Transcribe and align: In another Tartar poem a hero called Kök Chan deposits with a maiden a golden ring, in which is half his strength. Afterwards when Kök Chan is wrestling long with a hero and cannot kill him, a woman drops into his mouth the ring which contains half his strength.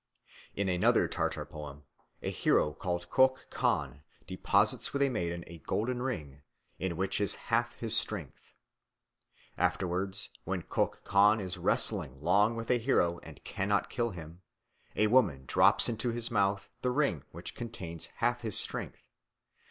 In 0.55 0.67
another 0.67 1.07
Tartar 1.07 1.45
poem 1.45 1.83
a 2.23 2.31
hero 2.31 2.73
called 2.73 3.07
Kök 3.11 3.37
Chan 3.53 4.01
deposits 4.25 4.93
with 4.93 5.01
a 5.03 5.09
maiden 5.09 5.43
a 5.45 5.59
golden 5.59 6.01
ring, 6.01 6.41
in 6.79 6.97
which 6.97 7.21
is 7.21 7.35
half 7.53 7.75
his 7.77 7.95
strength. 7.95 8.55
Afterwards 9.59 10.29
when 10.43 10.63
Kök 10.63 11.05
Chan 11.07 11.39
is 11.39 11.55
wrestling 11.59 12.19
long 12.19 12.55
with 12.55 12.71
a 12.71 12.79
hero 12.79 13.19
and 13.19 13.43
cannot 13.43 13.91
kill 13.91 14.09
him, 14.09 14.41
a 14.95 15.05
woman 15.05 15.45
drops 15.45 15.87
into 15.87 16.09
his 16.09 16.31
mouth 16.31 16.67
the 16.81 16.89
ring 16.89 17.23
which 17.31 17.53
contains 17.53 18.07
half 18.15 18.41
his 18.41 18.57
strength. 18.57 19.03